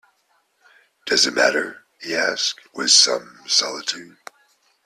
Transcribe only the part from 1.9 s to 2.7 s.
he asked,